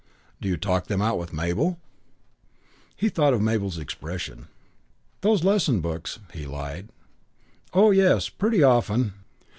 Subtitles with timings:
[0.41, 1.77] Do you talk them out with Mabel?"
[2.95, 4.47] He thought of Mabel's expression.
[5.21, 6.89] "Those lesson books." He lied.
[7.71, 8.27] "Oh, yes.
[8.27, 9.13] Pretty often."